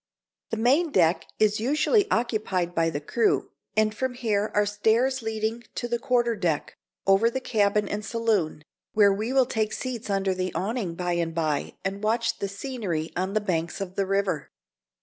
[0.49, 5.63] The main deck is usually occupied by the crew, and from here are stairs leading
[5.75, 10.33] to the quarter deck, over the cabin and saloon, where we will take seats under
[10.33, 14.49] the awning by and by, and watch the scenery on the banks of the river.